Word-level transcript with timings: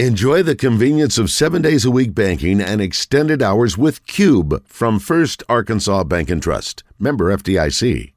Enjoy 0.00 0.42
the 0.42 0.56
convenience 0.56 1.18
of 1.18 1.30
seven 1.30 1.62
days 1.62 1.84
a 1.84 1.90
week 1.90 2.16
banking 2.16 2.60
and 2.60 2.80
extended 2.80 3.40
hours 3.40 3.78
with 3.78 4.04
Cube 4.08 4.66
from 4.66 4.98
First 4.98 5.44
Arkansas 5.48 6.02
Bank 6.02 6.30
and 6.30 6.42
Trust. 6.42 6.82
Member 6.98 7.26
FDIC. 7.26 8.12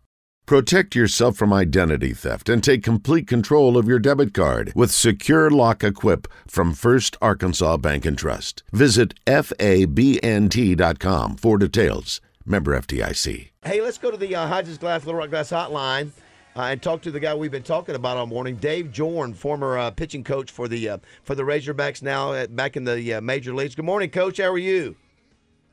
Protect 0.47 0.95
yourself 0.95 1.37
from 1.37 1.53
identity 1.53 2.13
theft 2.13 2.49
and 2.49 2.63
take 2.63 2.81
complete 2.81 3.27
control 3.27 3.77
of 3.77 3.87
your 3.87 3.99
debit 3.99 4.33
card 4.33 4.73
with 4.75 4.89
Secure 4.89 5.51
Lock 5.51 5.83
Equip 5.83 6.27
from 6.47 6.73
First 6.73 7.15
Arkansas 7.21 7.77
Bank 7.77 8.07
and 8.07 8.17
Trust. 8.17 8.63
Visit 8.71 9.13
FABNT.com 9.27 9.75
for 11.35 11.59
details. 11.59 12.21
Member 12.43 12.75
FDIC. 12.81 13.49
Hey, 13.63 13.81
let's 13.81 13.99
go 13.99 14.09
to 14.09 14.17
the 14.17 14.33
uh, 14.33 14.47
Hodges 14.47 14.79
Glass 14.79 15.05
Little 15.05 15.19
Rock 15.19 15.29
Glass 15.29 15.51
hotline 15.51 16.09
uh, 16.57 16.63
and 16.63 16.81
talk 16.81 17.01
to 17.03 17.11
the 17.11 17.19
guy 17.19 17.35
we've 17.35 17.51
been 17.51 17.61
talking 17.61 17.93
about 17.93 18.17
all 18.17 18.25
morning, 18.25 18.55
Dave 18.55 18.87
Jorn, 18.87 19.35
former 19.35 19.77
uh, 19.77 19.91
pitching 19.91 20.23
coach 20.23 20.49
for 20.49 20.67
the 20.67 20.89
uh, 20.89 20.97
for 21.23 21.35
the 21.35 21.43
Razorbacks, 21.43 22.01
now 22.01 22.33
at, 22.33 22.55
back 22.55 22.75
in 22.75 22.83
the 22.83 23.13
uh, 23.13 23.21
major 23.21 23.53
leagues. 23.53 23.75
Good 23.75 23.85
morning, 23.85 24.09
Coach. 24.09 24.37
How 24.37 24.51
are 24.51 24.57
you? 24.57 24.95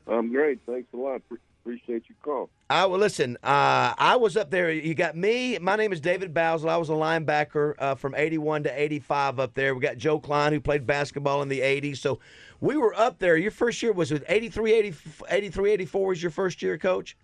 I'm 0.07 0.31
great. 0.31 0.59
Thanks 0.67 0.87
a 0.93 0.97
lot. 0.97 1.21
Pre- 1.27 1.39
appreciate 1.63 2.03
your 2.07 2.17
call. 2.21 2.49
I 2.69 2.85
well, 2.85 2.99
listen. 2.99 3.37
Uh, 3.43 3.95
I 3.97 4.15
was 4.17 4.37
up 4.37 4.51
there. 4.51 4.71
You 4.71 4.93
got 4.93 5.17
me. 5.17 5.57
My 5.57 5.75
name 5.75 5.91
is 5.91 5.99
David 5.99 6.35
Bazzel. 6.35 6.69
I 6.69 6.77
was 6.77 6.89
a 6.89 6.93
linebacker 6.93 7.73
uh, 7.79 7.95
from 7.95 8.13
'81 8.13 8.63
to 8.63 8.79
'85 8.79 9.39
up 9.39 9.53
there. 9.55 9.73
We 9.73 9.81
got 9.81 9.97
Joe 9.97 10.19
Kleine 10.19 10.53
who 10.53 10.59
played 10.59 10.85
basketball 10.85 11.41
in 11.41 11.49
the 11.49 11.61
'80s. 11.61 11.97
So 11.97 12.19
we 12.61 12.77
were 12.77 12.93
up 12.93 13.17
there. 13.17 13.37
Your 13.37 13.51
first 13.51 13.81
year 13.81 13.91
was 13.91 14.11
with 14.11 14.23
83, 14.27 14.73
80, 14.73 14.95
83 15.29 15.71
84 15.71 16.07
was 16.07 16.21
your 16.21 16.31
first 16.31 16.61
year, 16.61 16.77
Coach. 16.77 17.17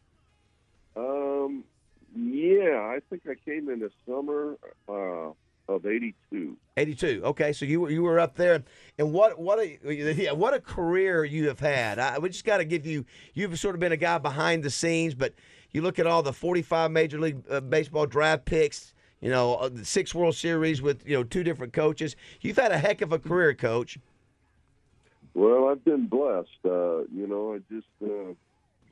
Um, 0.95 1.20
yeah, 2.15 2.77
I 2.79 2.99
think 3.09 3.23
I 3.29 3.35
came 3.35 3.69
in 3.69 3.79
the 3.79 3.91
summer 4.07 4.57
uh, 4.89 5.31
of 5.71 5.85
'82. 5.85 6.57
82. 6.77 7.21
Okay, 7.23 7.53
so 7.53 7.65
you 7.65 7.81
were 7.81 7.89
you 7.89 8.03
were 8.03 8.19
up 8.19 8.35
there, 8.35 8.63
and 8.97 9.13
what 9.13 9.39
what 9.39 9.59
a 9.59 9.77
yeah, 10.15 10.31
what 10.31 10.53
a 10.53 10.59
career 10.59 11.23
you 11.23 11.47
have 11.47 11.59
had. 11.59 11.99
I, 11.99 12.19
we 12.19 12.29
just 12.29 12.45
got 12.45 12.57
to 12.57 12.65
give 12.65 12.85
you 12.85 13.05
you've 13.33 13.57
sort 13.59 13.75
of 13.75 13.79
been 13.79 13.91
a 13.91 13.97
guy 13.97 14.17
behind 14.17 14.63
the 14.63 14.69
scenes, 14.69 15.13
but 15.13 15.33
you 15.71 15.81
look 15.81 15.99
at 15.99 16.07
all 16.07 16.21
the 16.21 16.33
45 16.33 16.91
Major 16.91 17.19
League 17.19 17.43
uh, 17.49 17.61
Baseball 17.61 18.05
draft 18.05 18.45
picks. 18.45 18.93
You 19.21 19.29
know, 19.29 19.55
uh, 19.55 19.69
the 19.69 19.85
six 19.85 20.15
World 20.15 20.35
Series 20.35 20.81
with 20.81 21.07
you 21.07 21.15
know 21.15 21.23
two 21.23 21.43
different 21.43 21.73
coaches. 21.73 22.15
You've 22.41 22.57
had 22.57 22.71
a 22.71 22.77
heck 22.77 23.01
of 23.01 23.13
a 23.13 23.19
career, 23.19 23.53
Coach. 23.53 23.99
Well, 25.33 25.69
I've 25.69 25.83
been 25.85 26.07
blessed. 26.07 26.49
Uh, 26.65 27.03
you 27.13 27.27
know, 27.27 27.53
I 27.53 27.59
just 27.73 27.87
uh, 28.03 28.33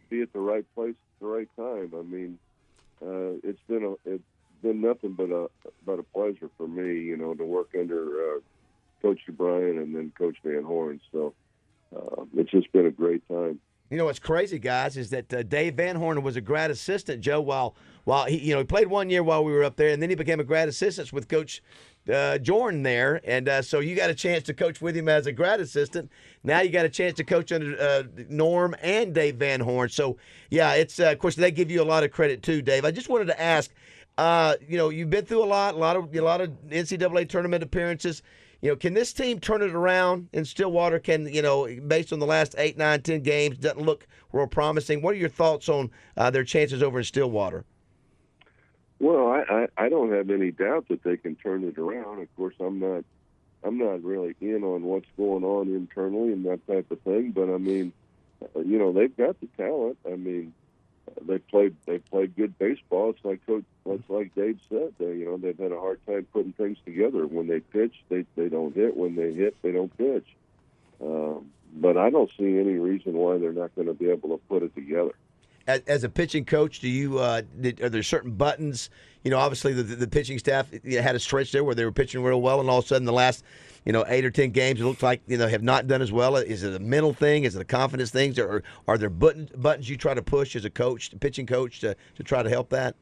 be 0.09 0.21
at 0.21 0.31
the 0.31 0.39
right 0.39 0.65
place 0.75 0.91
at 0.91 1.21
the 1.21 1.27
right 1.27 1.49
time. 1.57 1.91
I 1.97 2.03
mean, 2.03 2.37
uh, 3.01 3.39
it's 3.43 3.61
been 3.67 3.83
a 3.83 4.09
it's 4.09 4.23
been 4.61 4.81
nothing 4.81 5.13
but 5.13 5.31
a 5.31 5.49
but 5.85 5.99
a 5.99 6.03
pleasure 6.03 6.49
for 6.57 6.67
me, 6.67 7.01
you 7.01 7.17
know, 7.17 7.33
to 7.33 7.43
work 7.45 7.69
under 7.77 8.35
uh, 8.35 8.39
Coach 9.01 9.19
DeBriyn 9.29 9.81
and 9.81 9.95
then 9.95 10.11
Coach 10.17 10.37
Van 10.43 10.63
Horn. 10.63 10.99
So 11.11 11.33
uh, 11.95 12.25
it's 12.35 12.51
just 12.51 12.71
been 12.71 12.85
a 12.85 12.91
great 12.91 13.27
time. 13.27 13.59
You 13.89 13.97
know 13.97 14.05
what's 14.05 14.19
crazy, 14.19 14.59
guys, 14.59 14.97
is 14.97 15.09
that 15.09 15.33
uh, 15.33 15.41
Dave 15.41 15.75
Van 15.75 15.95
Horn 15.95 16.21
was 16.21 16.35
a 16.35 16.41
grad 16.41 16.69
assistant, 16.69 17.21
Joe, 17.21 17.41
while 17.41 17.75
while 18.03 18.25
he 18.25 18.37
you 18.37 18.53
know 18.53 18.59
he 18.59 18.65
played 18.65 18.87
one 18.87 19.09
year 19.09 19.23
while 19.23 19.43
we 19.43 19.51
were 19.51 19.63
up 19.63 19.77
there, 19.77 19.89
and 19.89 20.01
then 20.01 20.09
he 20.09 20.15
became 20.15 20.39
a 20.39 20.43
grad 20.43 20.69
assistant 20.69 21.11
with 21.11 21.27
Coach 21.27 21.63
uh, 22.11 22.37
Jordan 22.37 22.83
there, 22.83 23.21
and 23.23 23.49
uh, 23.49 23.61
so 23.61 23.79
you 23.79 23.95
got 23.95 24.09
a 24.09 24.15
chance 24.15 24.43
to 24.43 24.53
coach 24.53 24.79
with 24.79 24.95
him 24.95 25.09
as 25.09 25.25
a 25.25 25.31
grad 25.31 25.59
assistant. 25.59 26.11
Now 26.43 26.61
you 26.61 26.69
got 26.69 26.85
a 26.85 26.89
chance 26.89 27.15
to 27.15 27.23
coach 27.23 27.51
under 27.51 27.79
uh, 27.79 28.03
Norm 28.29 28.75
and 28.81 29.13
Dave 29.13 29.35
Van 29.35 29.59
Horn. 29.59 29.89
So 29.89 30.17
yeah, 30.49 30.73
it's 30.73 30.99
uh, 30.99 31.11
of 31.11 31.19
course 31.19 31.35
they 31.35 31.51
give 31.51 31.71
you 31.71 31.81
a 31.81 31.83
lot 31.83 32.03
of 32.03 32.11
credit 32.11 32.43
too, 32.43 32.61
Dave. 32.61 32.85
I 32.85 32.91
just 32.91 33.09
wanted 33.09 33.25
to 33.25 33.41
ask, 33.41 33.71
uh, 34.17 34.55
you 34.67 34.77
know, 34.77 34.89
you've 34.89 35.09
been 35.09 35.25
through 35.25 35.43
a 35.43 35.45
lot, 35.45 35.73
a 35.75 35.77
lot 35.77 35.95
of 35.95 36.15
a 36.15 36.21
lot 36.21 36.41
of 36.41 36.51
NCAA 36.69 37.27
tournament 37.27 37.63
appearances. 37.63 38.21
You 38.61 38.71
know, 38.71 38.75
can 38.75 38.93
this 38.93 39.13
team 39.13 39.39
turn 39.39 39.61
it 39.61 39.71
around 39.71 40.27
in 40.33 40.43
Stillwater? 40.43 40.99
Can 40.99 41.27
you 41.33 41.41
know, 41.41 41.67
based 41.87 42.11
on 42.11 42.19
the 42.19 42.25
last 42.25 42.55
eight, 42.57 42.77
nine, 42.77 43.01
ten 43.01 43.21
games, 43.21 43.57
doesn't 43.57 43.81
look 43.81 44.05
real 44.33 44.47
promising. 44.47 45.01
What 45.01 45.15
are 45.15 45.17
your 45.17 45.29
thoughts 45.29 45.69
on 45.69 45.91
uh, 46.17 46.29
their 46.29 46.43
chances 46.43 46.83
over 46.83 46.99
in 46.99 47.05
Stillwater? 47.05 47.63
Well, 48.99 49.27
I, 49.27 49.43
I 49.49 49.85
I 49.85 49.89
don't 49.89 50.11
have 50.11 50.29
any 50.29 50.51
doubt 50.51 50.87
that 50.89 51.03
they 51.03 51.15
can 51.15 51.35
turn 51.35 51.63
it 51.63 51.77
around. 51.77 52.21
Of 52.21 52.35
course, 52.35 52.55
I'm 52.59 52.79
not 52.79 53.05
I'm 53.63 53.77
not 53.77 54.03
really 54.03 54.35
in 54.41 54.63
on 54.63 54.83
what's 54.83 55.07
going 55.15 55.45
on 55.45 55.69
internally 55.69 56.33
and 56.33 56.45
that 56.45 56.65
type 56.67 56.91
of 56.91 56.99
thing. 57.01 57.31
But 57.31 57.49
I 57.49 57.57
mean, 57.57 57.93
uh, 58.43 58.59
you 58.59 58.77
know, 58.77 58.91
they've 58.91 59.15
got 59.15 59.39
the 59.39 59.47
talent. 59.55 59.97
I 60.05 60.15
mean, 60.15 60.53
they 61.21 61.37
played 61.37 61.75
they 61.85 61.99
played 61.99 62.35
good 62.35 62.57
baseball. 62.57 63.11
It's 63.11 63.23
like 63.23 63.45
Coach, 63.45 63.63
it's 63.85 64.09
like 64.09 64.33
Dave 64.35 64.59
said. 64.69 64.93
They, 64.99 65.13
you 65.13 65.25
know, 65.25 65.37
they've 65.37 65.57
had 65.57 65.71
a 65.71 65.79
hard 65.79 65.99
time 66.05 66.27
putting 66.31 66.53
things 66.53 66.77
together. 66.85 67.25
When 67.27 67.47
they 67.47 67.59
pitch, 67.59 67.93
they 68.09 68.25
they 68.35 68.49
don't 68.49 68.75
hit. 68.75 68.95
When 68.95 69.15
they 69.15 69.33
hit, 69.33 69.55
they 69.61 69.71
don't 69.71 69.95
pitch. 69.97 70.25
Um, 71.01 71.51
but 71.73 71.97
I 71.97 72.09
don't 72.09 72.29
see 72.37 72.57
any 72.57 72.77
reason 72.77 73.13
why 73.13 73.37
they're 73.37 73.53
not 73.53 73.75
going 73.75 73.87
to 73.87 73.93
be 73.93 74.09
able 74.09 74.29
to 74.29 74.43
put 74.47 74.63
it 74.63 74.75
together 74.75 75.13
as, 75.69 75.81
as 75.85 76.03
a 76.03 76.09
pitching 76.09 76.45
coach, 76.45 76.79
do 76.79 76.89
you 76.89 77.19
uh, 77.19 77.43
did, 77.61 77.79
are 77.81 77.89
there 77.89 78.03
certain 78.03 78.31
buttons? 78.31 78.89
You 79.23 79.31
know, 79.31 79.37
obviously 79.37 79.73
the, 79.73 79.83
the 79.83 80.07
pitching 80.07 80.39
staff 80.39 80.71
had 80.71 81.15
a 81.15 81.19
stretch 81.19 81.51
there 81.51 81.63
where 81.63 81.75
they 81.75 81.85
were 81.85 81.91
pitching 81.91 82.23
real 82.23 82.41
well, 82.41 82.59
and 82.59 82.69
all 82.69 82.79
of 82.79 82.85
a 82.85 82.87
sudden 82.87 83.05
the 83.05 83.13
last 83.13 83.43
you 83.85 83.93
know 83.93 84.03
eight 84.07 84.25
or 84.25 84.31
ten 84.31 84.49
games 84.49 84.81
it 84.81 84.83
looks 84.83 85.03
like 85.03 85.21
you 85.27 85.37
know 85.37 85.47
have 85.47 85.61
not 85.61 85.87
done 85.87 86.01
as 86.01 86.11
well. 86.11 86.35
Is 86.35 86.63
it 86.63 86.73
a 86.73 86.79
mental 86.79 87.13
thing? 87.13 87.43
Is 87.43 87.55
it 87.55 87.61
a 87.61 87.65
confidence 87.65 88.09
thing? 88.09 88.37
Or 88.39 88.63
are 88.87 88.97
there 88.97 89.09
buttons 89.09 89.51
buttons 89.51 89.87
you 89.87 89.95
try 89.95 90.15
to 90.15 90.23
push 90.23 90.55
as 90.55 90.65
a 90.65 90.69
coach, 90.69 91.11
pitching 91.19 91.45
coach, 91.45 91.79
to 91.81 91.95
to 92.15 92.23
try 92.23 92.41
to 92.41 92.49
help 92.49 92.69
that? 92.69 92.95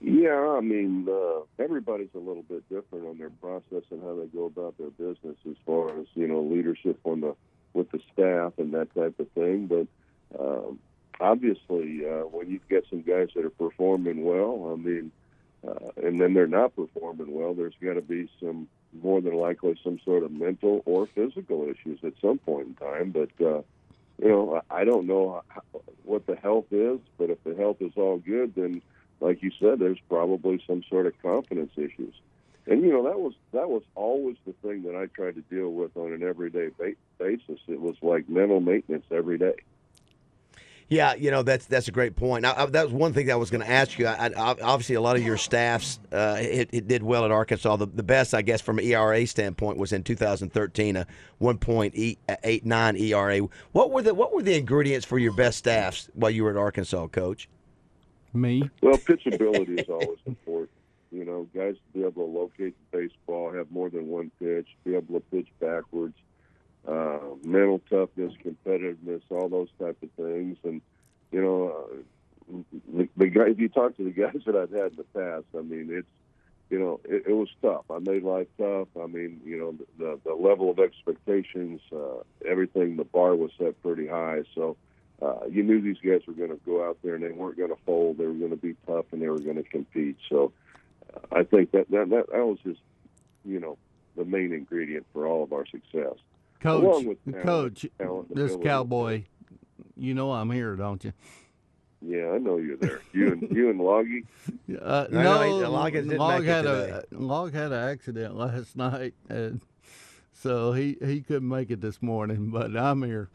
Yeah, 0.00 0.54
I 0.56 0.60
mean, 0.60 1.08
uh, 1.10 1.40
everybody's 1.58 2.14
a 2.14 2.18
little 2.18 2.44
bit 2.44 2.62
different 2.68 3.04
on 3.08 3.18
their 3.18 3.30
process 3.30 3.82
and 3.90 4.00
how 4.00 4.14
they 4.14 4.26
go 4.26 4.44
about 4.44 4.78
their 4.78 4.90
business 4.90 5.36
as 5.50 5.56
far 5.66 5.98
as 5.98 6.06
you 6.14 6.28
know 6.28 6.40
leadership 6.40 7.00
on 7.02 7.20
the 7.22 7.34
with 7.72 7.90
the 7.90 8.00
staff 8.12 8.52
and 8.58 8.72
that 8.74 8.94
type 8.94 9.18
of 9.18 9.28
thing. 9.32 9.66
But 9.66 9.88
um, 10.38 10.78
obviously, 11.20 12.06
uh, 12.06 12.26
when 12.26 12.50
you 12.50 12.60
get 12.68 12.84
some 12.90 13.02
guys 13.02 13.28
that 13.34 13.44
are 13.44 13.50
performing 13.50 14.24
well, 14.24 14.70
I 14.72 14.76
mean, 14.76 15.12
uh, 15.66 15.90
and 15.96 16.20
then 16.20 16.34
they're 16.34 16.46
not 16.46 16.76
performing 16.76 17.32
well, 17.32 17.54
there's 17.54 17.74
got 17.82 17.94
to 17.94 18.02
be 18.02 18.28
some 18.40 18.68
more 19.02 19.20
than 19.20 19.34
likely 19.34 19.78
some 19.82 19.98
sort 20.04 20.22
of 20.22 20.30
mental 20.30 20.82
or 20.86 21.06
physical 21.06 21.68
issues 21.68 21.98
at 22.04 22.14
some 22.20 22.38
point 22.38 22.68
in 22.68 22.74
time. 22.74 23.10
But 23.10 23.30
uh, 23.44 23.62
you 24.20 24.28
know, 24.28 24.62
I 24.70 24.84
don't 24.84 25.06
know 25.06 25.42
how, 25.48 25.62
what 26.04 26.26
the 26.26 26.36
health 26.36 26.66
is, 26.70 27.00
but 27.18 27.30
if 27.30 27.42
the 27.44 27.54
health 27.54 27.78
is 27.80 27.92
all 27.96 28.18
good, 28.18 28.54
then 28.54 28.82
like 29.20 29.42
you 29.42 29.50
said, 29.60 29.78
there's 29.78 29.98
probably 30.08 30.62
some 30.66 30.82
sort 30.88 31.06
of 31.06 31.20
confidence 31.22 31.72
issues. 31.76 32.14
And 32.66 32.82
you 32.82 32.92
know 32.92 33.04
that 33.04 33.18
was 33.18 33.32
that 33.52 33.68
was 33.70 33.82
always 33.94 34.36
the 34.46 34.52
thing 34.62 34.82
that 34.82 34.94
I 34.94 35.06
tried 35.06 35.36
to 35.36 35.40
deal 35.42 35.72
with 35.72 35.96
on 35.96 36.12
an 36.12 36.22
everyday 36.22 36.68
ba- 36.68 36.92
basis. 37.18 37.60
It 37.66 37.80
was 37.80 37.96
like 38.02 38.28
mental 38.28 38.60
maintenance 38.60 39.06
every 39.10 39.38
day. 39.38 39.56
Yeah, 40.90 41.14
you 41.14 41.30
know 41.30 41.42
that's 41.42 41.66
that's 41.66 41.88
a 41.88 41.92
great 41.92 42.16
point. 42.16 42.42
Now, 42.42 42.64
that 42.64 42.84
was 42.84 42.92
one 42.92 43.12
thing 43.12 43.26
that 43.26 43.34
I 43.34 43.36
was 43.36 43.50
going 43.50 43.60
to 43.60 43.70
ask 43.70 43.98
you. 43.98 44.06
I, 44.06 44.28
I, 44.28 44.54
obviously, 44.62 44.94
a 44.94 45.02
lot 45.02 45.16
of 45.16 45.22
your 45.22 45.36
staffs 45.36 46.00
uh, 46.10 46.38
it, 46.40 46.70
it, 46.72 46.88
did 46.88 47.02
well 47.02 47.26
at 47.26 47.30
Arkansas. 47.30 47.76
The, 47.76 47.86
the 47.86 48.02
best, 48.02 48.32
I 48.32 48.40
guess, 48.40 48.62
from 48.62 48.78
an 48.78 48.86
ERA 48.86 49.26
standpoint, 49.26 49.76
was 49.76 49.92
in 49.92 50.02
2013, 50.02 50.96
a 50.96 51.06
1.89 51.42 53.00
ERA. 53.00 53.48
What 53.72 53.90
were 53.90 54.00
the 54.00 54.14
what 54.14 54.32
were 54.32 54.42
the 54.42 54.56
ingredients 54.56 55.04
for 55.04 55.18
your 55.18 55.32
best 55.32 55.58
staffs 55.58 56.08
while 56.14 56.30
you 56.30 56.42
were 56.42 56.50
at 56.50 56.56
Arkansas, 56.56 57.08
Coach? 57.08 57.50
Me. 58.32 58.68
Well, 58.80 58.96
pitchability 58.96 59.80
is 59.80 59.88
always 59.90 60.18
important. 60.24 60.70
You 61.12 61.26
know, 61.26 61.46
guys 61.54 61.74
to 61.74 61.98
be 61.98 62.00
able 62.00 62.26
to 62.26 62.32
locate 62.32 62.74
the 62.90 62.98
baseball, 62.98 63.52
have 63.52 63.70
more 63.70 63.90
than 63.90 64.08
one 64.08 64.30
pitch, 64.38 64.68
be 64.84 64.94
able 64.94 65.20
to 65.20 65.26
pitch 65.30 65.48
backwards 65.60 66.14
uh, 66.86 67.18
mental 67.44 67.80
toughness, 67.90 68.32
competitiveness, 68.44 69.22
all 69.30 69.48
those 69.48 69.68
type 69.78 69.96
of 70.02 70.10
things. 70.12 70.56
And 70.64 70.80
you 71.32 71.42
know, 71.42 71.68
uh, 71.70 72.62
the, 72.92 73.08
the 73.16 73.26
guy. 73.26 73.48
If 73.48 73.58
you 73.58 73.68
talk 73.68 73.96
to 73.96 74.04
the 74.04 74.10
guys 74.22 74.42
that 74.46 74.56
I've 74.56 74.70
had 74.70 74.92
in 74.92 74.96
the 74.96 75.04
past, 75.14 75.44
I 75.56 75.62
mean, 75.62 75.88
it's 75.90 76.08
you 76.70 76.78
know, 76.78 77.00
it, 77.04 77.24
it 77.26 77.32
was 77.32 77.48
tough. 77.62 77.84
I 77.90 77.98
made 77.98 78.22
life 78.22 78.48
tough. 78.58 78.88
I 79.00 79.06
mean, 79.06 79.40
you 79.44 79.58
know, 79.58 79.74
the 79.98 80.20
the 80.24 80.34
level 80.34 80.70
of 80.70 80.78
expectations, 80.78 81.80
uh, 81.92 82.22
everything, 82.46 82.96
the 82.96 83.04
bar 83.04 83.34
was 83.34 83.50
set 83.58 83.80
pretty 83.82 84.06
high. 84.06 84.42
So. 84.54 84.76
Uh, 85.20 85.40
you 85.50 85.64
knew 85.64 85.80
these 85.80 85.98
guys 85.98 86.20
were 86.28 86.32
going 86.32 86.48
to 86.48 86.60
go 86.64 86.88
out 86.88 86.96
there 87.02 87.16
and 87.16 87.24
they 87.24 87.32
weren't 87.32 87.56
going 87.56 87.70
to 87.70 87.82
fold. 87.84 88.18
They 88.18 88.26
were 88.28 88.34
going 88.34 88.52
to 88.52 88.56
be 88.56 88.76
tough 88.86 89.06
and 89.10 89.20
they 89.20 89.28
were 89.28 89.40
going 89.40 89.56
to 89.56 89.64
compete. 89.64 90.16
So, 90.28 90.52
uh, 91.12 91.18
I 91.32 91.42
think 91.42 91.72
that, 91.72 91.90
that 91.90 92.08
that 92.10 92.26
that 92.30 92.46
was 92.46 92.58
just, 92.64 92.78
you 93.44 93.58
know, 93.58 93.78
the 94.16 94.24
main 94.24 94.52
ingredient 94.52 95.06
for 95.12 95.26
all 95.26 95.42
of 95.42 95.52
our 95.52 95.66
success. 95.66 96.14
Coach, 96.60 96.82
talent, 96.82 97.42
coach, 97.42 97.86
talent, 97.98 98.34
this 98.34 98.56
cowboy, 98.62 99.24
you 99.96 100.14
know 100.14 100.32
I'm 100.32 100.50
here, 100.50 100.74
don't 100.76 101.02
you? 101.04 101.12
Yeah, 102.00 102.30
I 102.30 102.38
know 102.38 102.58
you're 102.58 102.76
there. 102.76 103.00
You 103.12 103.32
and 103.32 103.50
you 103.50 103.70
and 103.70 103.80
Loggy. 103.80 104.24
Uh, 104.80 105.06
No, 105.10 105.22
no, 105.22 105.60
no, 105.62 105.70
Log 105.70 105.94
Log 105.94 106.44
had 106.44 106.66
a 106.66 107.02
Log 107.10 107.54
had 107.54 107.72
an 107.72 107.88
accident 107.88 108.36
last 108.36 108.76
night, 108.88 109.14
and 109.28 109.60
so 110.32 110.72
he 110.72 110.96
he 111.04 111.20
couldn't 111.22 111.48
make 111.48 111.70
it 111.70 111.80
this 111.80 112.02
morning. 112.02 112.50
But 112.50 112.76
I'm 112.76 113.02
here. 113.02 113.28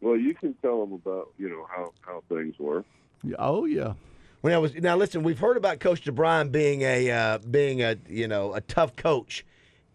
Well, 0.00 0.16
you 0.16 0.34
can 0.34 0.54
tell 0.54 0.80
them 0.80 0.94
about 0.94 1.32
you 1.38 1.48
know 1.48 1.66
how 1.68 1.92
how 2.00 2.22
things 2.28 2.58
were. 2.58 2.84
Yeah, 3.22 3.36
Oh 3.38 3.66
yeah, 3.66 3.92
When 4.40 4.52
I 4.54 4.58
was 4.58 4.74
now, 4.74 4.96
listen, 4.96 5.22
we've 5.22 5.38
heard 5.38 5.56
about 5.58 5.78
Coach 5.78 6.02
DeBriyn 6.04 6.50
being 6.50 6.82
a 6.82 7.10
uh, 7.10 7.38
being 7.38 7.82
a 7.82 7.96
you 8.08 8.26
know 8.26 8.54
a 8.54 8.60
tough 8.62 8.96
coach. 8.96 9.44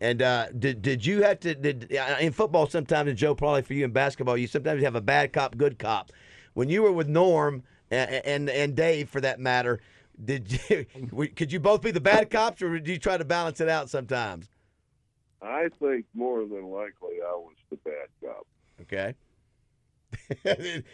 And 0.06 0.22
uh, 0.22 0.50
did 0.52 0.84
did 0.84 1.04
you 1.04 1.24
have 1.24 1.40
to 1.40 1.56
did 1.56 1.92
in 2.20 2.32
football 2.32 2.68
sometimes 2.68 3.10
and 3.10 3.18
Joe 3.18 3.34
probably 3.34 3.64
for 3.64 3.74
you 3.74 3.86
in 3.86 3.92
basketball 3.92 4.38
you 4.38 4.46
sometimes 4.46 4.84
have 4.84 4.94
a 4.94 5.02
bad 5.02 5.34
cop 5.34 5.58
good 5.58 5.80
cop. 5.80 6.12
When 6.54 6.70
you 6.70 6.84
were 6.84 6.92
with 6.92 7.08
Norm 7.08 7.64
and 7.90 8.12
and, 8.24 8.50
and 8.52 8.76
Dave 8.76 9.10
for 9.10 9.20
that 9.22 9.40
matter, 9.40 9.80
did 10.24 10.60
you 10.70 10.86
could 11.36 11.52
you 11.52 11.60
both 11.60 11.82
be 11.82 11.90
the 11.90 12.00
bad 12.00 12.30
cops 12.30 12.62
or 12.62 12.78
did 12.78 12.88
you 12.88 13.00
try 13.00 13.18
to 13.18 13.26
balance 13.26 13.60
it 13.60 13.68
out 13.68 13.90
sometimes? 13.90 14.48
I 15.42 15.70
think 15.80 16.06
more 16.14 16.42
than 16.42 16.70
likely 16.70 17.18
I 17.26 17.34
was 17.34 17.56
the 17.72 17.78
bad 17.78 18.08
cop. 18.24 18.46
Okay. 18.82 19.16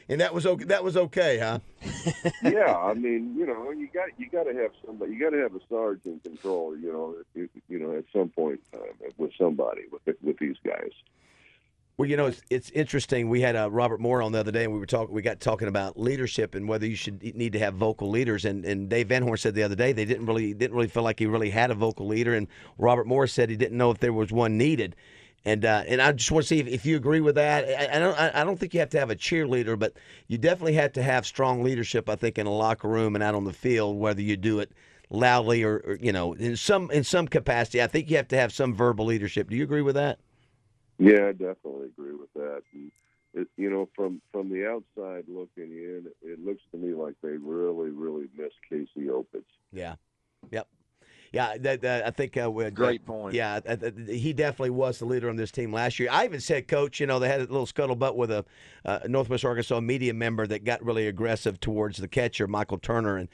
and 0.09 0.21
that 0.21 0.33
was 0.33 0.45
okay. 0.45 0.65
That 0.65 0.83
was 0.83 0.97
okay, 0.97 1.39
huh? 1.39 1.59
yeah, 2.43 2.75
I 2.75 2.93
mean, 2.93 3.35
you 3.37 3.45
know, 3.45 3.71
you 3.71 3.87
got 3.93 4.09
you 4.17 4.29
got 4.29 4.43
to 4.43 4.53
have 4.53 4.71
somebody. 4.85 5.13
You 5.13 5.19
got 5.19 5.31
to 5.31 5.41
have 5.41 5.55
a 5.55 5.59
sergeant 5.69 6.25
in 6.25 6.31
control. 6.31 6.77
You 6.77 6.91
know, 6.91 7.15
you, 7.33 7.49
you 7.69 7.79
know, 7.79 7.95
at 7.95 8.05
some 8.13 8.29
point 8.29 8.61
uh, 8.73 8.79
with 9.17 9.31
somebody 9.37 9.83
with 9.91 10.15
with 10.21 10.37
these 10.39 10.57
guys. 10.65 10.91
Well, 11.97 12.09
you 12.09 12.17
know, 12.17 12.25
it's, 12.25 12.41
it's 12.49 12.69
interesting. 12.71 13.29
We 13.29 13.41
had 13.41 13.55
uh, 13.55 13.69
Robert 13.69 13.99
Moore 13.99 14.23
on 14.23 14.31
the 14.31 14.39
other 14.39 14.51
day, 14.51 14.63
and 14.63 14.73
we 14.73 14.79
were 14.79 14.87
talking. 14.87 15.13
We 15.13 15.21
got 15.21 15.39
talking 15.39 15.67
about 15.67 15.99
leadership 15.99 16.55
and 16.55 16.67
whether 16.67 16.87
you 16.87 16.95
should 16.95 17.21
need 17.35 17.53
to 17.53 17.59
have 17.59 17.75
vocal 17.75 18.09
leaders. 18.09 18.45
And, 18.45 18.65
and 18.65 18.89
Dave 18.89 19.09
Van 19.09 19.21
Horn 19.21 19.37
said 19.37 19.53
the 19.53 19.61
other 19.61 19.75
day 19.75 19.91
they 19.91 20.05
didn't 20.05 20.25
really 20.25 20.53
didn't 20.53 20.75
really 20.75 20.87
feel 20.87 21.03
like 21.03 21.19
he 21.19 21.27
really 21.27 21.51
had 21.51 21.69
a 21.69 21.75
vocal 21.75 22.07
leader. 22.07 22.33
And 22.33 22.47
Robert 22.79 23.05
Moore 23.05 23.27
said 23.27 23.49
he 23.49 23.55
didn't 23.55 23.77
know 23.77 23.91
if 23.91 23.99
there 23.99 24.13
was 24.13 24.31
one 24.31 24.57
needed. 24.57 24.95
And 25.43 25.65
uh, 25.65 25.83
and 25.87 26.01
I 26.01 26.11
just 26.11 26.31
want 26.31 26.43
to 26.43 26.47
see 26.47 26.59
if, 26.59 26.67
if 26.67 26.85
you 26.85 26.95
agree 26.95 27.19
with 27.19 27.35
that. 27.35 27.65
I, 27.65 27.95
I 27.95 27.99
don't 27.99 28.19
I, 28.19 28.41
I 28.41 28.43
don't 28.43 28.59
think 28.59 28.73
you 28.73 28.79
have 28.79 28.91
to 28.91 28.99
have 28.99 29.09
a 29.09 29.15
cheerleader, 29.15 29.77
but 29.77 29.93
you 30.27 30.37
definitely 30.37 30.73
have 30.73 30.93
to 30.93 31.03
have 31.03 31.25
strong 31.25 31.63
leadership. 31.63 32.09
I 32.09 32.15
think 32.15 32.37
in 32.37 32.45
a 32.45 32.53
locker 32.53 32.87
room 32.87 33.15
and 33.15 33.23
out 33.23 33.33
on 33.33 33.45
the 33.45 33.53
field, 33.53 33.97
whether 33.97 34.21
you 34.21 34.37
do 34.37 34.59
it 34.59 34.71
loudly 35.09 35.63
or, 35.63 35.77
or 35.79 35.97
you 35.99 36.11
know 36.11 36.33
in 36.33 36.55
some 36.55 36.91
in 36.91 37.03
some 37.03 37.27
capacity. 37.27 37.81
I 37.81 37.87
think 37.87 38.09
you 38.09 38.17
have 38.17 38.27
to 38.29 38.37
have 38.37 38.53
some 38.53 38.73
verbal 38.73 39.05
leadership. 39.05 39.49
Do 39.49 39.55
you 39.55 39.63
agree 39.63 39.81
with 39.81 39.95
that? 39.95 40.19
Yeah, 40.99 41.29
I 41.29 41.31
definitely 41.31 41.87
agree 41.87 42.13
with 42.13 42.31
that. 42.35 42.61
And 42.73 42.91
it, 43.33 43.47
you 43.57 43.69
know, 43.69 43.89
from 43.95 44.21
from 44.31 44.49
the 44.49 44.67
outside 44.67 45.23
looking 45.27 45.71
in, 45.71 46.05
it 46.21 46.43
looks 46.43 46.61
to 46.71 46.77
me 46.77 46.93
like 46.93 47.15
they 47.23 47.37
really, 47.37 47.89
really 47.89 48.27
miss 48.37 48.51
Casey 48.69 49.07
Opitz. 49.07 49.43
Yeah. 49.71 49.95
Yep. 50.51 50.67
Yeah, 51.31 51.55
that, 51.59 51.81
that, 51.81 52.05
I 52.05 52.11
think 52.11 52.35
uh, 52.35 52.49
great 52.71 53.05
point. 53.05 53.33
Yeah, 53.33 53.61
uh, 53.65 53.77
he 54.05 54.33
definitely 54.33 54.71
was 54.71 54.99
the 54.99 55.05
leader 55.05 55.29
on 55.29 55.37
this 55.37 55.49
team 55.49 55.71
last 55.71 55.97
year. 55.97 56.09
I 56.11 56.25
even 56.25 56.41
said, 56.41 56.67
Coach, 56.67 56.99
you 56.99 57.07
know, 57.07 57.19
they 57.19 57.29
had 57.29 57.39
a 57.39 57.43
little 57.43 57.65
scuttlebutt 57.65 58.15
with 58.15 58.31
a 58.31 58.43
uh, 58.83 58.99
Northwest 59.07 59.45
Arkansas 59.45 59.79
media 59.79 60.13
member 60.13 60.45
that 60.45 60.65
got 60.65 60.83
really 60.83 61.07
aggressive 61.07 61.59
towards 61.61 61.99
the 61.99 62.09
catcher, 62.09 62.47
Michael 62.47 62.79
Turner, 62.79 63.15
and 63.15 63.29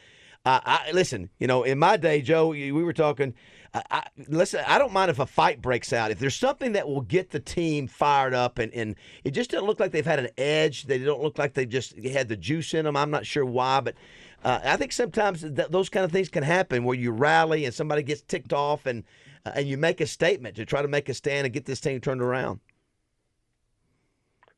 uh, 0.48 0.62
I, 0.64 0.92
listen, 0.94 1.30
you 1.40 1.48
know, 1.48 1.64
in 1.64 1.78
my 1.78 1.98
day, 1.98 2.22
Joe, 2.22 2.48
we 2.48 2.72
were 2.72 2.94
talking. 2.94 3.34
I, 3.74 3.84
I, 3.92 4.04
listen, 4.30 4.64
I 4.66 4.78
don't 4.78 4.94
mind 4.94 5.12
if 5.12 5.20
a 5.20 5.26
fight 5.26 5.62
breaks 5.62 5.92
out. 5.92 6.10
If 6.10 6.20
there's 6.20 6.38
something 6.38 6.72
that 6.72 6.88
will 6.88 7.02
get 7.02 7.32
the 7.32 7.42
team 7.42 7.88
fired 7.88 8.34
up, 8.34 8.58
and, 8.58 8.74
and 8.74 8.96
it 9.26 9.32
just 9.32 9.52
doesn't 9.52 9.68
look 9.68 9.82
like 9.82 9.92
they've 9.92 10.06
had 10.06 10.20
an 10.20 10.30
edge. 10.38 10.86
They 10.86 11.00
don't 11.00 11.22
look 11.22 11.38
like 11.38 11.54
they 11.54 11.66
just 11.66 11.98
had 11.98 12.30
the 12.30 12.38
juice 12.38 12.74
in 12.74 12.86
them. 12.86 12.96
I'm 12.96 13.12
not 13.12 13.26
sure 13.26 13.44
why, 13.44 13.82
but 13.82 13.96
uh, 14.44 14.60
I 14.64 14.78
think 14.78 14.92
sometimes 14.92 15.42
th- 15.42 15.70
those 15.70 15.90
kind 15.90 16.06
of 16.06 16.12
things 16.12 16.30
can 16.30 16.44
happen 16.44 16.84
where 16.84 16.96
you 16.96 17.12
rally 17.12 17.66
and 17.66 17.74
somebody 17.74 18.04
gets 18.04 18.22
ticked 18.22 18.54
off, 18.54 18.86
and 18.86 19.04
uh, 19.46 19.52
and 19.56 19.68
you 19.68 19.78
make 19.78 20.02
a 20.02 20.08
statement 20.08 20.56
to 20.58 20.66
try 20.66 20.82
to 20.82 20.88
make 20.88 21.10
a 21.10 21.14
stand 21.14 21.46
and 21.46 21.54
get 21.54 21.66
this 21.66 21.80
team 21.80 22.02
turned 22.02 22.22
around. 22.22 22.60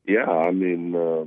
Yeah, 0.06 0.28
I 0.28 0.50
mean. 0.50 0.94
Uh 0.94 1.24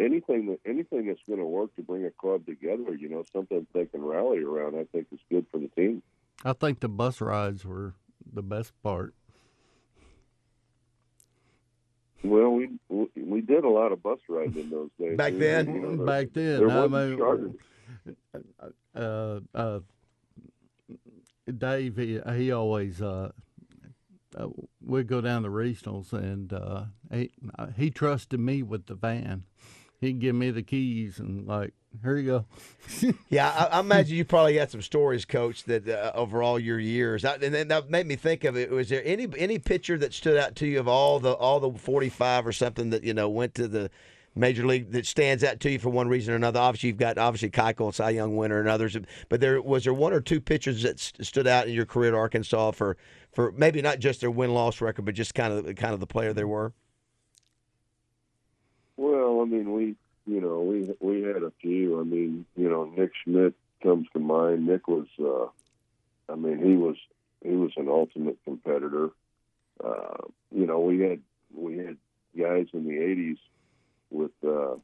anything 0.00 0.46
that 0.46 0.58
anything 0.66 1.06
that's 1.06 1.20
going 1.26 1.38
to 1.38 1.44
work 1.44 1.74
to 1.76 1.82
bring 1.82 2.04
a 2.04 2.10
club 2.10 2.46
together, 2.46 2.94
you 2.94 3.08
know, 3.08 3.24
something 3.32 3.66
they 3.72 3.86
can 3.86 4.02
rally 4.02 4.42
around, 4.42 4.76
I 4.76 4.84
think 4.92 5.06
is 5.12 5.20
good 5.30 5.46
for 5.50 5.58
the 5.58 5.68
team. 5.68 6.02
I 6.44 6.52
think 6.52 6.80
the 6.80 6.88
bus 6.88 7.20
rides 7.20 7.64
were 7.64 7.94
the 8.32 8.42
best 8.42 8.72
part. 8.82 9.14
Well, 12.22 12.52
we 12.52 12.70
we 13.16 13.40
did 13.42 13.64
a 13.64 13.68
lot 13.68 13.92
of 13.92 14.02
bus 14.02 14.18
rides 14.28 14.56
in 14.56 14.70
those 14.70 14.90
days. 14.98 15.16
Back 15.16 15.34
then, 15.36 15.74
you 15.74 15.80
know, 15.80 16.06
back 16.06 16.28
then, 16.32 16.70
I 16.70 16.86
mean, 16.86 17.58
uh, 18.94 19.40
uh, 19.54 19.80
Dave, 21.58 21.96
he, 21.96 22.20
he 22.36 22.52
always 22.52 23.02
uh, 23.02 23.30
uh, 24.36 24.48
we'd 24.84 25.06
go 25.06 25.20
down 25.20 25.42
the 25.42 25.48
regionals, 25.48 26.12
and 26.12 26.52
uh, 26.52 26.84
he 27.12 27.30
he 27.76 27.90
trusted 27.90 28.40
me 28.40 28.62
with 28.62 28.86
the 28.86 28.94
van. 28.94 29.44
He'd 30.00 30.20
give 30.20 30.34
me 30.34 30.50
the 30.50 30.62
keys 30.62 31.18
and 31.18 31.46
like, 31.46 31.72
here 32.02 32.16
you 32.16 32.26
go. 32.26 33.12
yeah, 33.30 33.50
I, 33.50 33.76
I, 33.76 33.80
imagine 33.80 34.16
you 34.16 34.24
probably 34.24 34.54
got 34.54 34.70
some 34.70 34.82
stories, 34.82 35.24
Coach, 35.24 35.64
that 35.64 35.88
uh, 35.88 36.12
over 36.14 36.42
all 36.42 36.58
your 36.58 36.78
years, 36.78 37.24
I, 37.24 37.36
and 37.36 37.70
that 37.70 37.88
made 37.88 38.06
me 38.06 38.16
think 38.16 38.44
of 38.44 38.56
it. 38.56 38.70
Was 38.70 38.88
there 38.88 39.02
any 39.04 39.28
any 39.38 39.58
pitcher 39.58 39.96
that 39.98 40.12
stood 40.12 40.36
out 40.36 40.56
to 40.56 40.66
you 40.66 40.80
of 40.80 40.88
all 40.88 41.20
the 41.20 41.32
all 41.32 41.60
the 41.60 41.78
forty 41.78 42.08
five 42.08 42.46
or 42.46 42.52
something 42.52 42.90
that 42.90 43.04
you 43.04 43.14
know 43.14 43.28
went 43.28 43.54
to 43.54 43.68
the 43.68 43.90
major 44.34 44.66
league 44.66 44.90
that 44.92 45.06
stands 45.06 45.44
out 45.44 45.60
to 45.60 45.70
you 45.70 45.78
for 45.78 45.90
one 45.90 46.08
reason 46.08 46.32
or 46.32 46.36
another? 46.36 46.60
Obviously, 46.60 46.88
you've 46.88 46.98
got 46.98 47.18
obviously 47.18 47.50
Keuchel, 47.50 47.86
and 47.86 47.94
Cy 47.94 48.10
Young 48.10 48.36
winner, 48.36 48.60
and 48.60 48.68
others. 48.68 48.96
But 49.28 49.40
there 49.40 49.60
was 49.60 49.84
there 49.84 49.94
one 49.94 50.12
or 50.12 50.20
two 50.20 50.40
pitchers 50.40 50.82
that 50.82 50.98
st- 51.00 51.26
stood 51.26 51.46
out 51.46 51.68
in 51.68 51.74
your 51.74 51.86
career 51.86 52.08
at 52.08 52.14
Arkansas 52.14 52.72
for 52.72 52.96
for 53.32 53.52
maybe 53.52 53.82
not 53.82 53.98
just 53.98 54.20
their 54.20 54.30
win 54.30 54.52
loss 54.52 54.80
record, 54.80 55.04
but 55.04 55.14
just 55.14 55.34
kind 55.34 55.52
of 55.52 55.76
kind 55.76 55.94
of 55.94 56.00
the 56.00 56.06
player 56.06 56.32
they 56.32 56.44
were. 56.44 56.72
Well, 58.96 59.40
I 59.40 59.44
mean, 59.44 59.72
we 59.72 59.96
you 60.26 60.40
know 60.40 60.62
we 60.62 60.94
we 61.00 61.22
had 61.22 61.42
a 61.42 61.52
few. 61.60 62.00
I 62.00 62.04
mean, 62.04 62.46
you 62.56 62.68
know, 62.68 62.84
Nick 62.84 63.12
Schmidt 63.22 63.54
comes 63.82 64.06
to 64.12 64.18
mind. 64.18 64.66
Nick 64.66 64.88
was, 64.88 65.06
uh, 65.20 66.32
I 66.32 66.36
mean, 66.36 66.58
he 66.58 66.74
was 66.74 66.96
he 67.42 67.50
was 67.50 67.72
an 67.76 67.88
ultimate 67.88 68.38
competitor. 68.44 69.10
Uh, 69.84 70.16
you 70.50 70.66
know, 70.66 70.80
we 70.80 71.00
had 71.00 71.20
we 71.54 71.78
had 71.78 71.96
guys 72.36 72.66
in 72.72 72.84
the 72.84 72.94
'80s 72.94 73.38
with 74.10 74.32
uh, 74.46 74.76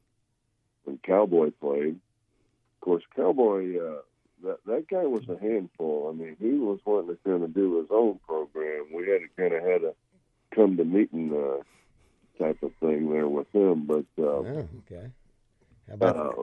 when 0.84 0.98
Cowboy 1.04 1.50
played. 1.60 1.96
Of 1.96 2.80
course, 2.80 3.02
Cowboy 3.14 3.76
uh, 3.78 4.00
that 4.44 4.58
that 4.66 4.88
guy 4.88 5.04
was 5.04 5.28
a 5.28 5.38
handful. 5.38 6.08
I 6.08 6.16
mean, 6.16 6.36
he 6.40 6.52
was 6.52 6.78
wanting 6.84 7.16
to 7.16 7.18
kind 7.28 7.42
of 7.42 7.54
do 7.54 7.78
his 7.78 7.88
own 7.90 8.18
program. 8.26 8.86
We 8.92 9.08
had 9.08 9.20
to 9.20 9.28
kind 9.36 9.52
of 9.52 9.62
had 9.62 9.84
a 9.84 9.94
come 10.54 10.76
to 10.76 10.84
meeting 10.84 11.32
uh, 11.32 12.42
type 12.42 12.62
of 12.62 12.72
thing 12.80 13.10
there 13.10 13.28
with 13.28 13.52
him. 13.54 13.86
But 13.86 14.06
uh, 14.18 14.22
oh, 14.22 14.68
okay, 14.86 15.10
how 15.88 15.94
about 15.94 16.16
uh, 16.16 16.42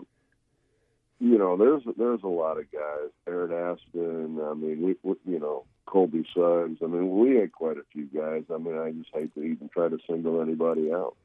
you 1.20 1.38
know, 1.38 1.58
there's 1.58 1.82
there's 1.98 2.24
a 2.24 2.28
lot 2.28 2.60
of 2.60 2.72
guys. 2.72 3.10
Aaron 3.28 3.52
Aston. 3.52 4.40
I 4.44 4.54
mean, 4.54 4.82
we, 4.82 4.96
we 5.02 5.16
you 5.26 5.40
know 5.40 5.66
Colby 5.86 6.26
Suggs. 6.34 6.78
I 6.84 6.88
mean, 6.88 7.18
we 7.18 7.38
had 7.38 7.52
quite 7.52 7.78
a 7.78 7.86
few 7.92 8.06
guys. 8.06 8.44
I 8.54 8.58
mean, 8.58 8.78
I 8.78 8.92
just 8.92 9.10
hate 9.14 9.34
to 9.34 9.42
even 9.42 9.70
try 9.70 9.90
to 9.90 9.98
single 10.08 10.42
anybody 10.42 10.92
out. 10.94 11.16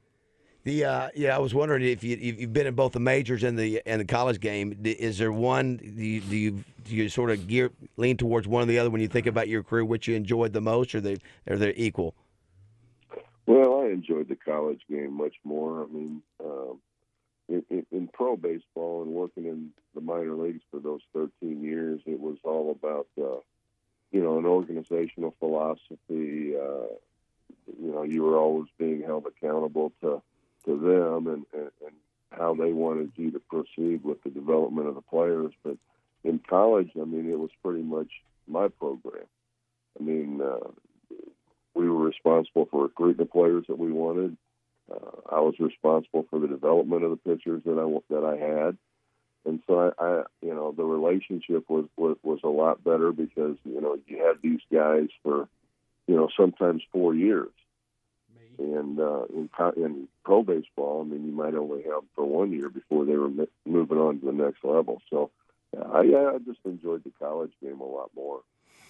The 0.65 0.85
uh, 0.85 1.09
yeah, 1.15 1.35
I 1.35 1.39
was 1.39 1.55
wondering 1.55 1.83
if 1.83 2.05
you 2.05 2.17
you've 2.17 2.53
been 2.53 2.69
in 2.69 2.75
both 2.75 2.93
the 2.93 3.01
majors 3.01 3.43
and 3.43 3.59
the 3.59 3.83
and 3.85 4.01
the 4.01 4.05
college 4.05 4.39
game. 4.39 4.79
Is 4.85 5.19
there 5.19 5.33
one 5.33 5.77
do 5.79 6.05
you 6.05 6.21
do 6.21 6.37
you, 6.37 6.65
do 6.85 6.95
you 6.95 7.09
sort 7.09 7.31
of 7.31 7.49
gear 7.49 7.73
lean 7.97 8.17
towards 8.17 8.47
one 8.47 8.63
or 8.63 8.67
the 8.67 8.79
other 8.79 8.89
when 8.89 9.01
you 9.01 9.09
think 9.09 9.27
about 9.27 9.49
your 9.49 9.65
career, 9.65 9.85
which 9.85 10.07
you 10.07 10.15
enjoyed 10.15 10.53
the 10.53 10.61
most, 10.61 10.95
or 10.95 11.01
they 11.01 11.17
are 11.49 11.57
they 11.57 11.75
equal? 11.77 12.15
Well, 13.47 13.81
I 13.81 13.87
enjoyed 13.87 14.29
the 14.29 14.37
college 14.37 14.83
game 14.89 15.15
much 15.15 15.35
more. 15.43 15.83
I 15.83 15.87
mean, 15.87 16.23
um, 16.39 16.79
in, 17.49 17.65
in, 17.69 17.87
in 17.91 18.09
pro 18.09 18.37
baseball 18.37 19.03
and 19.03 19.11
working 19.11 19.47
in 19.47 19.71
the 19.97 20.01
minor 20.01 20.37
leagues 20.37 20.63
for 20.71 20.79
those 20.79 21.01
13 21.13 21.61
years, 21.61 22.01
it 22.07 22.21
was 22.21 22.37
all 22.45 22.71
about 22.71 23.09
uh, 23.19 23.41
you 24.13 24.23
know 24.23 24.39
an 24.39 24.47
organizational 24.47 25.35
philosophy. 25.41 26.55
Uh, 26.57 26.87
you 27.81 27.93
know, 27.93 28.05
you 28.05 28.23
were 28.23 28.39
always 28.39 28.69
being 28.79 29.03
held 29.03 29.27
accountable 29.27 29.93
to 30.03 30.23
to 30.67 30.77
them 30.77 31.27
and, 31.27 31.47
and, 31.53 31.71
and 31.85 31.97
how 32.31 32.55
they 32.55 32.73
wanted 32.73 33.13
you 33.17 33.31
to 33.31 33.41
proceed 33.41 34.03
with 34.05 34.23
the 34.23 34.31
development 34.31 34.89
of 34.89 34.95
the 34.95 35.03
players. 35.03 35.53
But 35.63 35.77
in 36.25 36.41
college, 36.49 36.91
I 37.01 37.05
mean, 37.05 37.31
it 37.31 37.39
was 37.39 37.51
pretty 37.63 37.83
much 37.83 38.09
my 38.47 38.69
program. 38.69 39.27
I 39.99 40.03
mean, 40.03 40.41
uh, 40.41 40.69
we 41.75 41.89
were 41.89 42.05
responsible 42.05 42.67
for 42.71 42.85
recruiting 42.85 43.25
the 43.25 43.31
players 43.31 43.65
that 43.69 43.79
we 43.79 43.93
wanted. 43.93 44.37
Uh, 44.91 45.37
I 45.37 45.41
was 45.41 45.55
responsible 45.59 46.27
for 46.29 46.39
the 46.39 46.49
development 46.49 47.05
of 47.05 47.11
the 47.11 47.17
pitchers 47.17 47.63
that 47.65 47.79
I 47.79 48.15
that 48.15 48.25
I 48.25 48.37
had, 48.37 48.77
and 49.47 49.61
so 49.67 49.93
I, 49.99 50.05
I 50.05 50.23
you 50.43 50.55
know, 50.55 50.73
the 50.77 50.85
relationship 50.85 51.69
was, 51.69 51.87
was 51.97 52.17
was 52.23 52.41
a 52.45 52.49
lot 52.49 52.85
better 52.85 53.13
because 53.13 53.57
you 53.65 53.81
know 53.81 53.97
you 54.07 54.19
had 54.19 54.43
these 54.43 54.61
guys 54.73 55.09
for, 55.23 55.49
you 56.07 56.17
know, 56.17 56.29
sometimes 56.37 56.83
four 56.93 57.15
years, 57.15 57.51
and 58.63 59.01
uh, 59.01 59.25
in, 59.27 59.49
in 59.77 60.09
pro 60.25 60.43
baseball, 60.43 61.03
I 61.03 61.11
mean, 61.11 61.27
you 61.27 61.33
might 61.33 61.55
only 61.55 61.83
have 61.83 62.03
for 62.15 62.25
one 62.25 62.53
year 62.53 62.69
before 62.69 63.05
they 63.05 63.17
were 63.17 63.31
moving 63.67 63.99
on 63.99 64.21
to 64.21 64.27
the 64.27 64.33
next 64.33 64.65
level. 64.65 65.01
So, 65.11 65.31
uh, 65.77 65.89
I, 65.89 66.01
I 66.01 66.39
just 66.39 66.61
enjoyed 66.65 67.05
the 67.05 67.13
college 67.19 67.53
game 67.63 67.81
a 67.81 67.85
lot 67.85 68.11
more. 68.15 68.41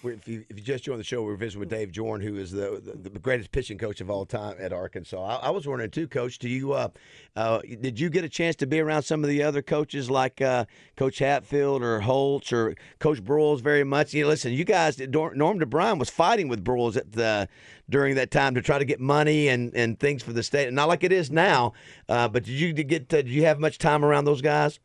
If, 0.03 0.27
you, 0.27 0.43
if 0.49 0.57
you 0.57 0.63
just 0.63 0.83
joined 0.83 0.99
the 0.99 1.03
show, 1.03 1.23
we're 1.23 1.35
visiting 1.35 1.61
with 1.61 1.69
Dave 1.69 1.91
Jorn, 1.91 2.21
who 2.21 2.37
is 2.37 2.51
the, 2.51 2.81
the, 2.83 3.09
the 3.09 3.19
greatest 3.19 3.51
pitching 3.51 3.77
coach 3.77 4.01
of 4.01 4.09
all 4.09 4.25
time 4.25 4.55
at 4.59 4.73
Arkansas. 4.73 5.23
I, 5.23 5.47
I 5.47 5.49
was 5.49 5.65
wondering 5.65 5.91
too, 5.91 6.07
Coach, 6.07 6.39
do 6.39 6.49
you 6.49 6.73
uh, 6.73 6.89
uh, 7.35 7.61
did 7.61 7.99
you 7.99 8.09
get 8.09 8.23
a 8.23 8.29
chance 8.29 8.55
to 8.57 8.67
be 8.67 8.79
around 8.79 9.03
some 9.03 9.23
of 9.23 9.29
the 9.29 9.43
other 9.43 9.61
coaches 9.61 10.09
like 10.09 10.41
uh, 10.41 10.65
Coach 10.97 11.19
Hatfield 11.19 11.81
or 11.81 12.01
Holtz 12.01 12.51
or 12.51 12.75
Coach 12.99 13.23
Broyles 13.23 13.61
very 13.61 13.83
much? 13.83 14.13
You 14.13 14.23
know, 14.23 14.29
listen, 14.29 14.53
you 14.53 14.65
guys, 14.65 14.99
Norm 14.99 15.59
DeBriyn 15.59 15.97
was 15.99 16.09
fighting 16.09 16.47
with 16.47 16.63
Broyles 16.63 16.97
at 16.97 17.13
the 17.13 17.47
during 17.89 18.15
that 18.15 18.31
time 18.31 18.55
to 18.55 18.61
try 18.61 18.79
to 18.79 18.85
get 18.85 18.99
money 18.99 19.47
and, 19.49 19.73
and 19.75 19.99
things 19.99 20.23
for 20.23 20.33
the 20.33 20.43
state, 20.43 20.71
not 20.73 20.87
like 20.87 21.03
it 21.03 21.11
is 21.11 21.29
now. 21.29 21.73
Uh, 22.07 22.27
but 22.27 22.43
did 22.43 22.53
you 22.53 22.73
get 22.73 23.07
did 23.07 23.27
you 23.27 23.45
have 23.45 23.59
much 23.59 23.77
time 23.77 24.03
around 24.03 24.25
those 24.25 24.41
guys? 24.41 24.79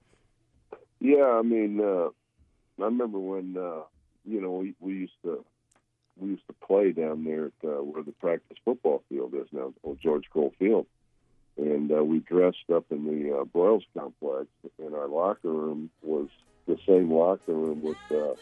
Yeah, 1.00 1.26
I 1.26 1.42
mean, 1.42 1.80
uh, 1.80 2.08
I 2.80 2.84
remember 2.84 3.18
when 3.18 3.56
uh, 3.56 3.82
you 4.28 4.40
know 4.40 4.50
we, 4.52 4.74
we 4.80 4.92
used 4.92 5.12
to 5.24 5.44
we 6.20 6.30
used 6.30 6.46
to 6.48 6.54
play 6.66 6.92
down 6.92 7.24
there 7.24 7.46
at 7.46 7.68
uh, 7.68 7.82
where 7.82 8.02
the 8.02 8.12
practice 8.12 8.56
football 8.64 9.02
field 9.08 9.34
is 9.34 9.46
now, 9.52 9.72
old 9.84 9.98
George 10.02 10.24
Cole 10.32 10.52
Field, 10.58 10.86
and 11.56 11.90
uh, 11.92 12.02
we 12.02 12.18
dressed 12.20 12.70
up 12.74 12.84
in 12.90 13.04
the 13.04 13.36
uh, 13.36 13.44
Broyles 13.44 13.84
complex, 13.96 14.46
and 14.78 14.94
our 14.94 15.08
locker 15.08 15.50
room 15.52 15.90
was 16.02 16.28
the 16.66 16.76
same 16.86 17.10
locker 17.12 17.52
room 17.52 17.82
with 17.82 17.96
uh, 18.10 18.34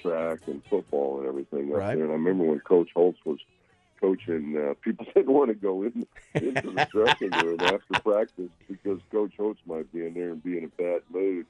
track 0.00 0.38
and 0.46 0.62
football 0.70 1.18
and 1.18 1.28
everything 1.28 1.70
up 1.70 1.78
Right. 1.78 1.94
there. 1.94 2.04
And 2.04 2.12
I 2.12 2.16
remember 2.16 2.44
when 2.44 2.60
Coach 2.60 2.90
Holtz 2.94 3.18
was 3.24 3.38
coaching, 4.00 4.56
uh, 4.56 4.74
people 4.82 5.06
didn't 5.14 5.32
want 5.32 5.50
to 5.50 5.54
go 5.54 5.82
in 5.82 6.06
into 6.34 6.72
the 6.72 6.86
dressing 6.92 7.32
room 7.32 7.62
after 7.62 8.00
practice 8.02 8.50
because 8.68 9.00
Coach 9.12 9.32
Holtz 9.36 9.60
might 9.66 9.92
be 9.92 10.06
in 10.06 10.14
there 10.14 10.30
and 10.30 10.42
be 10.42 10.56
in 10.58 10.64
a 10.64 10.68
bad 10.82 11.02
mood. 11.12 11.46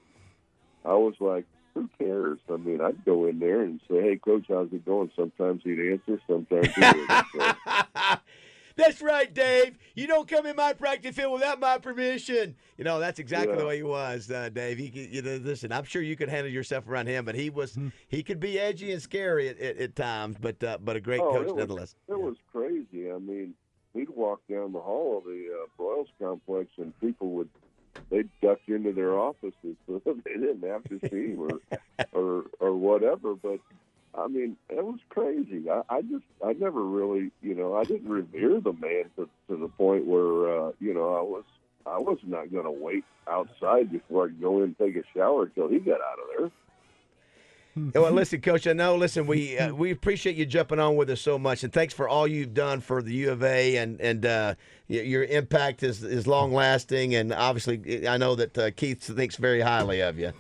I 0.85 0.95
was 0.95 1.15
like, 1.21 1.45
who 1.75 1.89
cares? 1.99 2.39
I 2.53 2.57
mean, 2.57 2.81
I'd 2.81 3.05
go 3.05 3.27
in 3.27 3.39
there 3.39 3.63
and 3.63 3.81
say, 3.89 4.01
hey, 4.03 4.17
Coach, 4.17 4.47
how's 4.49 4.73
it 4.73 4.85
going? 4.85 5.11
Sometimes 5.17 5.63
he'd 5.65 5.79
answer, 5.93 6.21
sometimes 6.29 6.69
he 6.75 6.81
wouldn't. 6.81 7.11
So, 7.35 7.53
That's 8.77 9.03
right, 9.03 9.33
Dave. 9.35 9.77
You 9.97 10.07
don't 10.07 10.29
come 10.29 10.47
in 10.47 10.55
my 10.55 10.73
practice 10.73 11.17
field 11.17 11.33
without 11.33 11.59
my 11.59 11.79
permission. 11.79 12.55
You 12.77 12.85
know, 12.85 13.01
that's 13.01 13.19
exactly 13.19 13.57
the 13.57 13.67
way 13.67 13.79
he 13.79 13.83
was, 13.83 14.31
uh, 14.31 14.51
Dave. 14.51 14.79
He, 14.79 14.89
could- 14.91 15.13
you 15.13 15.21
know, 15.21 15.37
listen, 15.43 15.73
I'm 15.73 15.83
sure 15.83 16.01
you 16.01 16.15
could 16.15 16.29
handle 16.29 16.53
yourself 16.53 16.87
around 16.87 17.09
him, 17.09 17.25
but 17.25 17.35
he 17.35 17.51
was 17.51 17.77
he 18.07 18.23
could 18.23 18.39
be 18.39 18.57
edgy 18.59 18.93
and 18.93 19.03
scary 19.03 19.49
at, 19.49 19.59
at, 19.59 19.79
at 19.79 19.97
times, 19.97 20.37
but 20.41 20.63
uh, 20.63 20.79
but 20.81 20.95
a 20.95 21.01
great 21.01 21.21
Oh, 21.21 21.31
coach 21.33 21.41
it 21.43 21.47
was- 21.47 21.55
nonetheless. 21.57 21.95
It 22.09 22.21
was 22.21 22.37
crazy. 22.53 23.11
I 23.11 23.19
mean, 23.19 23.55
he'd 23.95 24.11
walk 24.11 24.43
down 24.49 24.73
the 24.73 24.81
hall 24.81 25.19
of 25.19 25.25
the 25.25 25.49
uh, 25.53 25.67
Broyles 25.83 26.07
complex, 26.23 26.71
and 26.77 26.97
people 27.01 27.31
would 27.33 27.49
they'd 28.11 28.29
duck 28.41 28.61
into 28.67 28.93
their 28.93 29.19
offices 29.19 29.77
so 29.87 30.01
they 30.25 30.33
didn't 30.33 30.69
have 30.69 30.85
to 30.85 31.01
see 31.09 31.33
him 31.33 31.41
or 31.41 31.61
or 32.13 32.45
or 32.61 32.77
whatever. 32.77 33.35
But 33.35 33.61
I 34.15 34.27
mean, 34.27 34.57
it 34.69 34.85
was 34.85 35.01
crazy. 35.09 35.69
I, 35.71 35.83
I 35.89 36.03
just 36.03 36.25
I 36.45 36.53
never 36.55 36.83
really 36.83 37.31
you 37.43 37.55
know 37.55 37.77
I 37.77 37.85
didn't 37.85 38.11
revere 38.11 38.61
the 38.61 38.73
man 38.73 39.05
to 39.17 39.29
to 39.49 39.57
the 39.57 39.69
point 39.69 40.07
where 40.07 40.61
uh, 40.61 40.73
you 40.81 40.95
know 40.95 41.15
I 41.15 41.23
was 41.23 41.45
I 41.87 41.99
was 41.99 42.19
not 42.27 42.53
going 42.53 42.65
to 42.65 42.71
wait 42.71 43.05
outside 43.29 43.91
before 43.91 44.25
I 44.25 44.29
could 44.29 44.41
go 44.41 44.59
in 44.59 44.65
and 44.65 44.79
take 44.79 44.97
a 44.97 45.03
shower 45.17 45.45
until 45.45 45.69
he 45.69 45.79
got 45.79 46.01
out 46.01 46.19
of 46.19 46.39
there. 46.39 46.51
Yeah, 47.95 48.01
Well, 48.01 48.13
listen, 48.13 48.41
Coach. 48.41 48.67
I 48.67 48.73
know. 48.73 48.97
Listen, 48.97 49.27
we 49.27 49.59
uh, 49.59 49.73
we 49.73 49.91
appreciate 49.91 50.37
you 50.37 50.47
jumping 50.47 50.79
on 50.79 50.97
with 50.97 51.11
us 51.11 51.21
so 51.21 51.39
much, 51.39 51.65
and 51.65 51.73
thanks 51.73 51.95
for 51.95 52.09
all 52.09 52.27
you've 52.27 52.55
done 52.55 52.81
for 52.81 53.03
the 53.03 53.13
U 53.13 53.33
of 53.33 53.43
A, 53.43 53.77
and 53.77 54.01
and 54.01 54.27
uh, 54.27 54.55
your 54.89 55.25
impact 55.25 55.83
is 55.83 56.03
is 56.03 56.27
long 56.27 56.53
lasting, 56.53 57.15
and 57.15 57.33
obviously, 57.33 58.09
I 58.09 58.17
know 58.17 58.35
that 58.35 58.59
uh, 58.59 58.71
Keith 58.71 59.03
thinks 59.03 59.37
very 59.37 59.61
highly 59.61 60.01
of 60.01 60.19
you. 60.19 60.33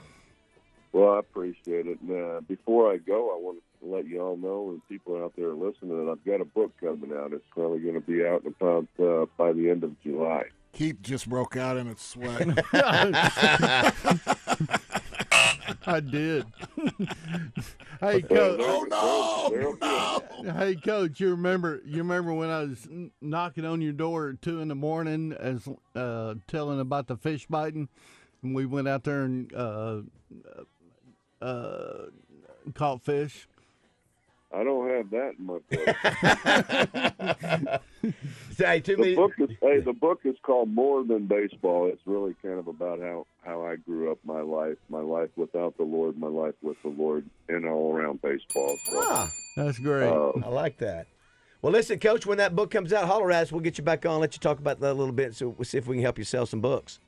Well, 0.92 1.14
I 1.14 1.18
appreciate 1.20 1.86
it. 1.86 2.00
And 2.00 2.10
uh, 2.10 2.40
before 2.40 2.92
I 2.92 2.96
go, 2.96 3.30
I 3.34 3.38
want 3.38 3.58
to 3.80 3.86
let 3.86 4.06
you 4.06 4.20
all 4.20 4.36
know, 4.36 4.70
and 4.70 4.80
people 4.88 5.22
out 5.22 5.34
there 5.36 5.52
listening, 5.52 6.04
that 6.04 6.10
I've 6.10 6.24
got 6.24 6.40
a 6.40 6.44
book 6.44 6.72
coming 6.80 7.12
out. 7.16 7.32
It's 7.32 7.44
probably 7.50 7.80
going 7.80 7.94
to 7.94 8.00
be 8.00 8.24
out 8.24 8.44
about 8.46 8.86
uh, 8.98 9.26
by 9.36 9.52
the 9.52 9.70
end 9.70 9.84
of 9.84 10.00
July. 10.02 10.44
Keith 10.72 11.00
just 11.02 11.28
broke 11.28 11.56
out 11.56 11.76
in 11.76 11.88
a 11.88 11.96
sweat. 11.96 12.46
I 15.86 16.00
did. 16.00 16.46
hey, 18.00 18.22
coach. 18.22 18.30
there- 18.30 18.88
no, 18.88 19.48
there'll 19.50 19.76
be 19.76 19.86
a- 19.86 20.52
Hey, 20.52 20.74
coach. 20.76 21.20
You 21.20 21.30
remember? 21.30 21.80
You 21.84 21.98
remember 21.98 22.32
when 22.32 22.50
I 22.50 22.60
was 22.64 22.86
knocking 23.20 23.64
on 23.64 23.80
your 23.80 23.92
door 23.92 24.30
at 24.30 24.42
two 24.42 24.60
in 24.60 24.68
the 24.68 24.74
morning, 24.74 25.32
as 25.38 25.68
uh, 25.94 26.34
telling 26.46 26.80
about 26.80 27.06
the 27.06 27.16
fish 27.16 27.46
biting, 27.46 27.88
and 28.42 28.54
we 28.54 28.66
went 28.66 28.88
out 28.88 29.04
there 29.04 29.22
and 29.22 29.52
uh, 29.54 30.00
uh, 31.40 32.06
caught 32.74 33.02
fish. 33.02 33.48
I 34.52 34.64
don't 34.64 34.88
have 34.88 35.10
that 35.10 35.34
in 35.38 35.44
my 35.44 35.58
book. 35.68 35.96
Say 38.52 38.80
to 38.80 38.96
the 38.96 39.02
me, 39.02 39.14
book 39.14 39.32
is 39.38 39.50
hey, 39.60 39.80
the 39.80 39.92
book 39.92 40.20
is 40.24 40.36
called 40.42 40.72
More 40.72 41.04
Than 41.04 41.26
Baseball. 41.26 41.88
It's 41.92 42.00
really 42.06 42.34
kind 42.42 42.58
of 42.58 42.66
about 42.66 43.00
how 43.00 43.26
how 43.44 43.64
I 43.64 43.76
grew 43.76 44.10
up 44.10 44.18
my 44.24 44.40
life, 44.40 44.78
my 44.88 45.00
life 45.00 45.28
without 45.36 45.76
the 45.76 45.84
Lord, 45.84 46.18
my 46.18 46.28
life 46.28 46.54
with 46.62 46.76
the 46.82 46.88
Lord, 46.88 47.28
and 47.48 47.66
all 47.66 47.94
around 47.94 48.22
baseball. 48.22 48.76
So, 48.84 48.92
ah, 48.94 49.30
That's 49.56 49.78
great. 49.78 50.08
uh, 50.08 50.32
I 50.44 50.48
like 50.48 50.78
that. 50.78 51.06
Well, 51.60 51.72
listen, 51.72 51.98
Coach. 51.98 52.24
When 52.24 52.38
that 52.38 52.56
book 52.56 52.70
comes 52.70 52.92
out, 52.92 53.06
holler 53.06 53.30
at 53.32 53.42
us. 53.42 53.52
We'll 53.52 53.60
get 53.60 53.78
you 53.78 53.84
back 53.84 54.06
on. 54.06 54.20
Let 54.20 54.34
you 54.34 54.40
talk 54.40 54.58
about 54.58 54.80
that 54.80 54.92
a 54.92 54.94
little 54.94 55.12
bit. 55.12 55.34
So 55.34 55.50
we'll 55.50 55.64
see 55.66 55.78
if 55.78 55.86
we 55.86 55.96
can 55.96 56.02
help 56.02 56.18
you 56.18 56.24
sell 56.24 56.46
some 56.46 56.60
books. 56.60 57.00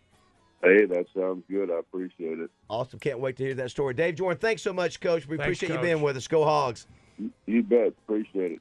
hey, 0.63 0.85
that 0.87 1.07
sounds 1.17 1.45
good. 1.51 1.71
I 1.71 1.79
appreciate 1.79 2.39
it. 2.39 2.51
Awesome. 2.69 2.99
Can't 2.99 3.21
wait 3.21 3.37
to 3.39 3.45
hear 3.45 3.55
that 3.55 3.71
story. 3.71 3.95
Dave 3.95 4.17
Jordan, 4.17 4.39
thanks 4.39 4.63
so 4.63 4.73
much, 4.73 5.01
Coach. 5.01 5.27
We 5.27 5.37
Thanks, 5.37 5.59
appreciate 5.59 5.75
you 5.75 5.81
being 5.83 6.03
with 6.03 6.17
us. 6.17 6.29
Go 6.29 6.45
Hogs. 6.45 6.87
You 7.47 7.63
bet. 7.63 7.95
Appreciate 8.07 8.53
it. 8.53 8.61